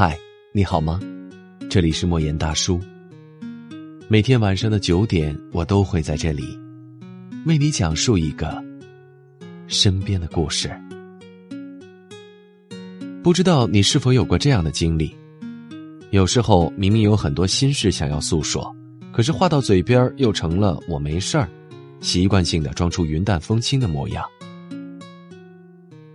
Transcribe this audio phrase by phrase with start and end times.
[0.00, 0.16] 嗨，
[0.52, 1.00] 你好吗？
[1.68, 2.80] 这里是莫言大叔。
[4.06, 6.56] 每天晚上的九点，我都会在这里，
[7.46, 8.62] 为你讲述一个
[9.66, 10.70] 身边的故事。
[13.24, 15.12] 不知道你是否有过这样的经历？
[16.10, 18.72] 有时候明明有很多心事想要诉说，
[19.10, 21.48] 可是话到嘴边又成了我没事儿，
[22.00, 24.24] 习惯性的装出云淡风轻的模样。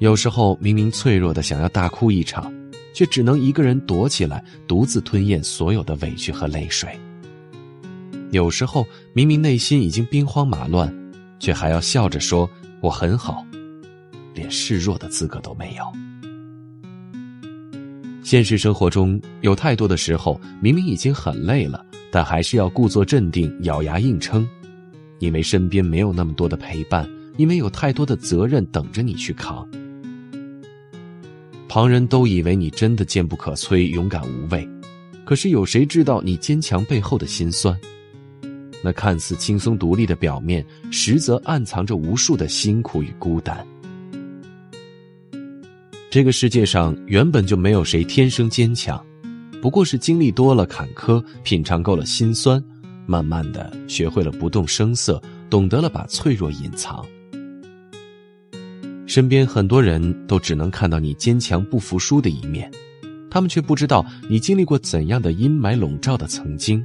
[0.00, 2.52] 有时候明明脆弱的想要大哭一场。
[2.92, 6.88] 却只能一个人躲起来，独自吞咽所有的委屈和泪水。
[8.30, 10.94] 有时候明明内心已经兵荒马乱，
[11.38, 12.48] 却还要笑着说
[12.80, 13.44] 我很好，
[14.34, 15.84] 连示弱的资格都没有。
[18.22, 24.46] 现实生活中有太多的时候，明明已经很累了，但还是要故作镇定，咬牙硬撑，
[25.18, 29.68] 因为身边没有那么多的陪伴，因为有太多的责任等着你去扛。
[31.70, 34.68] 旁人都以为你真的坚不可摧、勇敢无畏，
[35.24, 37.78] 可是有谁知道你坚强背后的辛酸？
[38.82, 43.64] 那看似轻松独立的表面，实则暗藏着无数的辛苦与孤单。
[46.10, 49.00] 这个世界上原本就没有谁天生坚强，
[49.62, 52.60] 不过是经历多了坎坷，品尝够了辛酸，
[53.06, 57.06] 慢慢的学会了不动声色，懂得了把脆弱隐藏。
[59.10, 62.70] 身边很多人都只能看到你坚强不服输的一面，
[63.28, 66.80] 他们却不知道你经历过怎样的阴霾笼罩的曾经。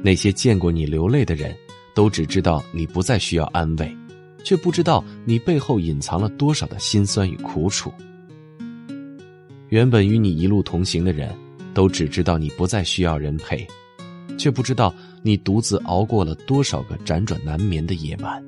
[0.00, 1.52] 那些见过你流泪的人，
[1.92, 3.92] 都只知道你不再需要安慰，
[4.44, 7.92] 却不知道你背后隐藏了多少的辛酸与苦楚。
[9.70, 11.36] 原本与你一路同行的人，
[11.74, 13.66] 都只知道你不再需要人陪，
[14.38, 18.40] 却不知道你独自熬过了多少个辗转难眠的夜晚。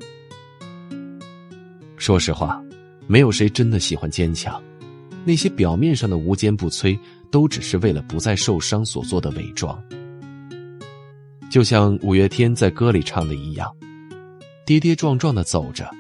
[1.99, 2.63] 说实话，
[3.07, 4.63] 没有谁真的喜欢坚强，
[5.25, 6.99] 那些表面上的无坚不摧，
[7.31, 9.77] 都只是为了不再受伤所做的伪装。
[11.51, 13.75] 就像五月天在歌里唱的一样
[14.65, 15.91] ：“跌跌撞撞的走着，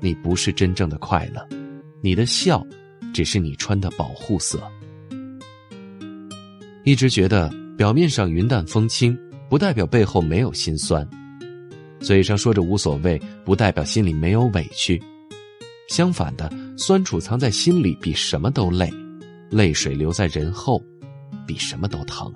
[0.00, 1.48] 你不是真正的快乐，
[2.02, 2.64] 你的笑，
[3.14, 4.60] 只是你穿的保护色。”
[6.84, 9.16] 一直觉得表面上云淡风轻，
[9.48, 11.06] 不代表背后没有心酸；
[12.00, 15.00] 嘴上说着无所谓，不代表心里没有委屈。
[15.88, 18.92] 相反的，酸楚藏在心里比什么都累，
[19.50, 20.84] 泪水流在人后，
[21.46, 22.30] 比什么都疼。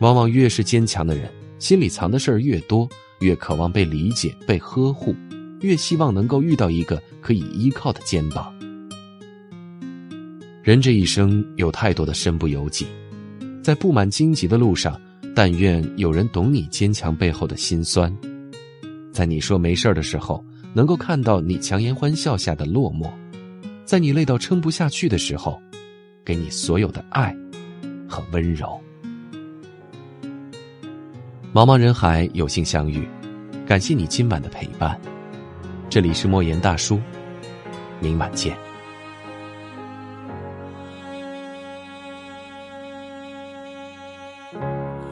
[0.00, 2.86] 往往越是坚强的人，心里藏的事儿越多，
[3.20, 5.16] 越渴望被理解、被呵护，
[5.62, 8.54] 越希望能够遇到一个可以依靠的肩膀。
[10.62, 12.86] 人这一生有太多的身不由己，
[13.62, 15.00] 在布满荆棘的路上，
[15.34, 18.14] 但愿有人懂你坚强背后的辛酸，
[19.10, 20.44] 在你说没事的时候。
[20.74, 23.10] 能够看到你强颜欢笑下的落寞，
[23.84, 25.60] 在你累到撑不下去的时候，
[26.24, 27.34] 给你所有的爱
[28.08, 28.78] 和温柔。
[31.52, 33.08] 茫茫人海，有幸相遇，
[33.66, 35.00] 感谢你今晚的陪伴。
[35.88, 37.00] 这里是莫言大叔，
[37.98, 38.56] 明晚见。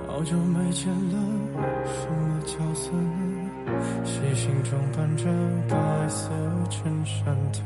[0.07, 1.19] 好久没见了，
[1.87, 3.36] 什么角色呢？
[4.05, 5.25] 细心装扮着
[5.69, 5.77] 白
[6.09, 6.31] 色
[6.71, 7.59] 衬衫的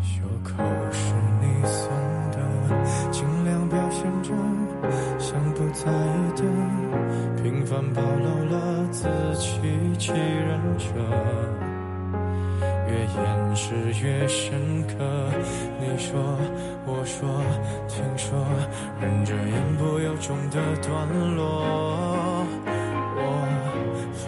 [0.00, 0.52] 袖口
[0.90, 1.90] 是你送
[2.30, 2.38] 的，
[3.10, 4.32] 尽量表现着
[5.18, 6.42] 像不在意的，
[7.42, 9.60] 平凡暴露了自欺
[9.98, 10.84] 欺人者，
[12.88, 14.94] 越掩饰越深刻。
[15.80, 16.20] 你说，
[16.86, 17.28] 我说，
[17.88, 18.38] 听说，
[19.00, 22.41] 忍着言不由衷的段落。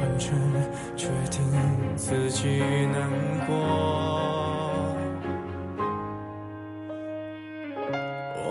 [0.05, 0.29] 反正
[0.97, 1.41] 决定
[1.97, 2.61] 自己
[2.93, 3.11] 难
[3.47, 3.57] 过。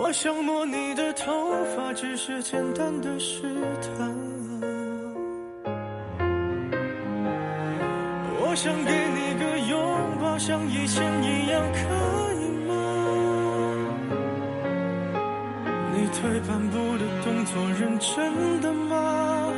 [0.00, 1.32] 我想摸你的头
[1.76, 3.42] 发，只是简单的试
[3.80, 4.12] 探。
[8.40, 9.78] 我想给你个拥
[10.20, 11.78] 抱，像以前一样，可
[12.34, 12.74] 以吗？
[15.94, 19.52] 你退半步的动作，认真的吗？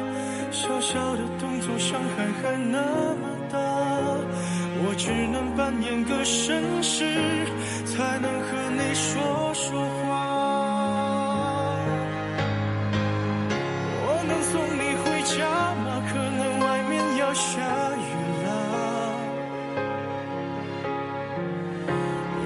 [0.57, 2.79] 小小的动作，伤害还那
[3.21, 7.05] 么大，我只能扮演个绅士，
[7.85, 10.07] 才能和你说说话。
[14.01, 15.05] 我能送你回
[15.37, 15.45] 家
[15.85, 16.01] 吗？
[16.09, 17.61] 可能外面要下
[18.01, 18.09] 雨
[18.47, 18.49] 了。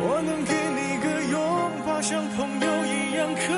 [0.03, 1.39] 我能给你个拥
[1.87, 3.55] 抱，像朋友一样，可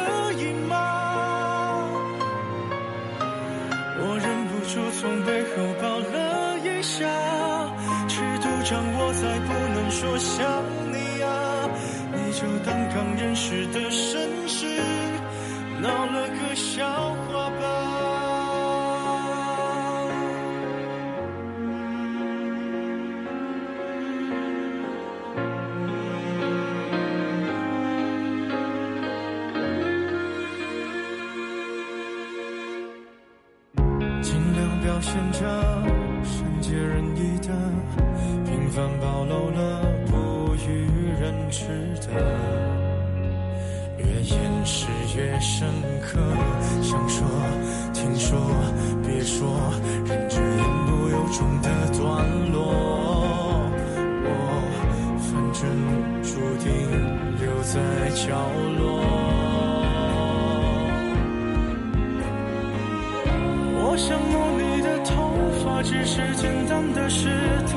[9.21, 10.43] 再不能说想
[10.91, 11.69] 你啊，
[12.13, 14.67] 你就当刚认识的绅士，
[15.81, 17.61] 闹了个笑话吧。
[34.23, 35.39] 尽量表现着
[36.25, 37.49] 善解人意的，
[38.73, 40.89] 平凡暴露了不与
[41.21, 41.67] 人知
[42.01, 42.09] 的，
[43.99, 45.69] 越掩饰越深
[46.01, 46.19] 刻。
[46.81, 47.29] 想说，
[47.93, 48.41] 听说，
[49.05, 49.47] 别说，
[50.07, 52.73] 忍着言不由衷的段落。
[54.25, 54.27] 我
[55.19, 55.61] 反正
[56.23, 56.31] 注
[56.65, 56.73] 定
[57.43, 57.77] 留在
[58.17, 58.25] 角
[58.79, 58.81] 落。
[63.85, 65.13] 我想摸你的头
[65.63, 67.29] 发，只是简单的试
[67.67, 67.77] 探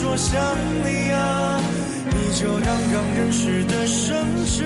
[0.00, 0.40] 说想
[0.84, 1.60] 你啊，
[2.04, 4.14] 你就刚刚认识的绅
[4.46, 4.62] 士。